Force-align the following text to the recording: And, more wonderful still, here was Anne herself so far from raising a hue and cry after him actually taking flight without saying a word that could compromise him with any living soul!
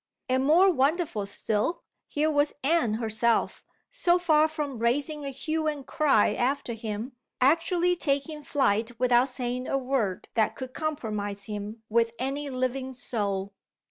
And, 0.27 0.43
more 0.45 0.73
wonderful 0.73 1.27
still, 1.27 1.83
here 2.07 2.31
was 2.31 2.53
Anne 2.63 2.95
herself 2.95 3.63
so 3.91 4.17
far 4.17 4.47
from 4.47 4.79
raising 4.79 5.23
a 5.23 5.29
hue 5.29 5.67
and 5.67 5.85
cry 5.85 6.33
after 6.33 6.73
him 6.73 7.11
actually 7.39 7.95
taking 7.95 8.41
flight 8.41 8.99
without 8.99 9.29
saying 9.29 9.67
a 9.67 9.77
word 9.77 10.27
that 10.33 10.55
could 10.55 10.73
compromise 10.73 11.45
him 11.45 11.83
with 11.87 12.13
any 12.17 12.49
living 12.49 12.93
soul! 12.93 13.53